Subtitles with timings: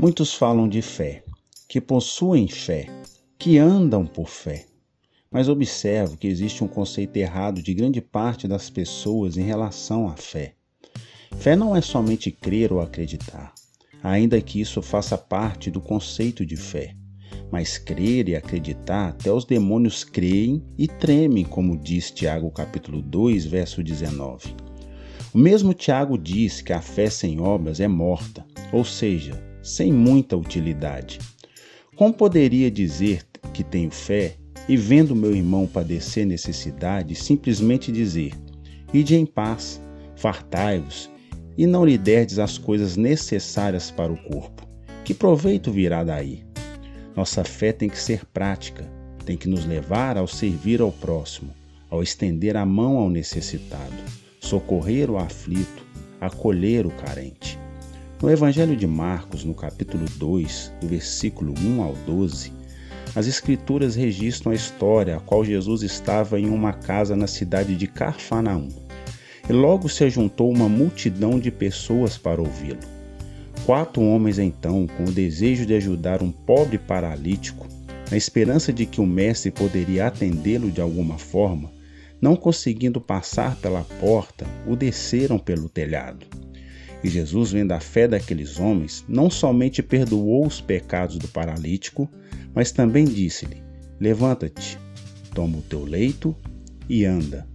[0.00, 1.22] Muitos falam de fé,
[1.68, 2.86] que possuem fé,
[3.38, 4.64] que andam por fé.
[5.30, 10.16] Mas observo que existe um conceito errado de grande parte das pessoas em relação à
[10.16, 10.54] fé.
[11.36, 13.52] Fé não é somente crer ou acreditar,
[14.02, 16.96] ainda que isso faça parte do conceito de fé.
[17.52, 23.44] Mas crer e acreditar, até os demônios creem e tremem, como diz Tiago capítulo 2,
[23.44, 24.56] verso 19.
[25.34, 30.36] O mesmo Tiago diz que a fé sem obras é morta, ou seja, sem muita
[30.36, 31.18] utilidade.
[31.96, 34.36] Como poderia dizer que tenho fé
[34.68, 38.32] e vendo meu irmão padecer necessidade, simplesmente dizer:
[38.92, 39.80] Ide em paz,
[40.16, 41.10] fartai-vos,
[41.58, 44.66] e não lhe derdes as coisas necessárias para o corpo?
[45.04, 46.42] Que proveito virá daí?
[47.14, 48.90] Nossa fé tem que ser prática,
[49.26, 51.52] tem que nos levar ao servir ao próximo,
[51.90, 53.96] ao estender a mão ao necessitado,
[54.40, 55.84] socorrer o aflito,
[56.20, 57.59] acolher o carente.
[58.22, 62.52] No Evangelho de Marcos, no capítulo 2, do versículo 1 ao 12,
[63.16, 67.86] as Escrituras registram a história a qual Jesus estava em uma casa na cidade de
[67.86, 68.68] Carfanaum.
[69.48, 72.80] E logo se ajuntou uma multidão de pessoas para ouvi-lo.
[73.64, 77.66] Quatro homens, então, com o desejo de ajudar um pobre paralítico,
[78.10, 81.72] na esperança de que o mestre poderia atendê-lo de alguma forma,
[82.20, 86.26] não conseguindo passar pela porta, o desceram pelo telhado.
[87.02, 92.08] E Jesus, vendo a fé daqueles homens, não somente perdoou os pecados do paralítico,
[92.54, 93.62] mas também disse-lhe:
[93.98, 94.78] Levanta-te,
[95.34, 96.36] toma o teu leito
[96.88, 97.48] e anda.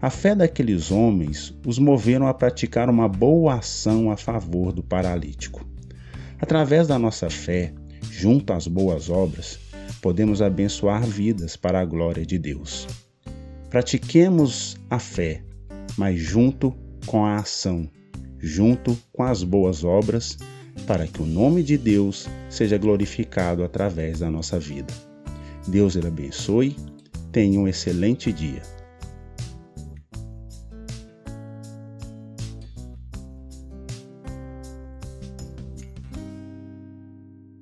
[0.00, 5.64] A fé daqueles homens os moveram a praticar uma boa ação a favor do paralítico.
[6.40, 7.72] Através da nossa fé,
[8.10, 9.60] junto às boas obras,
[10.00, 12.88] podemos abençoar vidas para a glória de Deus.
[13.70, 15.44] Pratiquemos a fé,
[15.96, 16.74] mas junto
[17.06, 17.88] com a ação
[18.42, 20.36] junto com as boas obras,
[20.86, 24.92] para que o nome de Deus seja glorificado através da nossa vida.
[25.68, 26.76] Deus lhe abençoe.
[27.30, 28.62] Tenha um excelente dia.